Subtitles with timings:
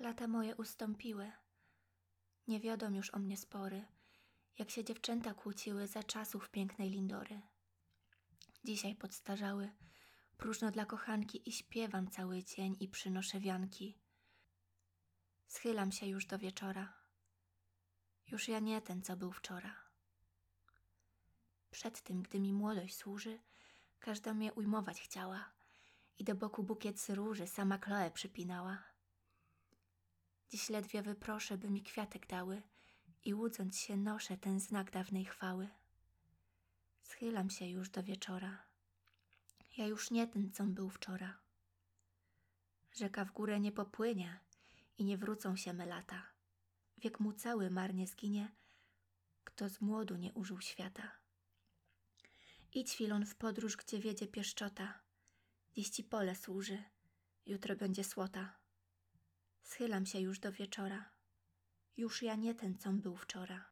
[0.00, 1.32] Lata moje ustąpiły.
[2.48, 3.84] Nie wiodą już o mnie spory,
[4.58, 7.40] jak się dziewczęta kłóciły za czasów pięknej Lindory.
[8.64, 9.70] Dzisiaj podstarzały,
[10.36, 13.98] próżno dla kochanki i śpiewam cały dzień i przynoszę wianki.
[15.48, 16.92] Schylam się już do wieczora.
[18.26, 19.76] Już ja nie ten, co był wczora.
[21.70, 23.40] Przed tym, gdy mi młodość służy,
[23.98, 25.52] każda mnie ujmować chciała
[26.18, 28.89] i do boku bukiet z róży sama Chloe przypinała.
[30.50, 32.62] Dziś ledwie wyproszę, by mi kwiatek dały
[33.24, 35.68] i łudząc się noszę ten znak dawnej chwały.
[37.02, 38.66] Schylam się już do wieczora.
[39.76, 41.40] Ja już nie ten, com był wczora.
[42.92, 44.40] Rzeka w górę nie popłynie
[44.98, 46.22] i nie wrócą się me lata.
[46.98, 48.52] Wiek mu cały marnie zginie,
[49.44, 51.12] kto z młodu nie użył świata.
[52.72, 55.00] Idź filon w podróż, gdzie wiedzie pieszczota.
[55.72, 56.84] Dziś ci pole służy,
[57.46, 58.59] jutro będzie słota.
[59.70, 61.10] Schylam się już do wieczora.
[61.96, 63.70] Już ja nie ten, com był wczora.